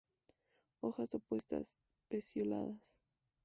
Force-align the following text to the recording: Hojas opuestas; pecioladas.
Hojas 0.79 1.13
opuestas; 1.13 1.75
pecioladas. 2.09 2.97